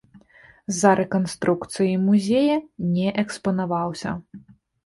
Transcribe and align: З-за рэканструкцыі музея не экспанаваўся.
З-за 0.77 0.93
рэканструкцыі 0.99 1.91
музея 2.07 2.57
не 2.97 3.13
экспанаваўся. 3.25 4.19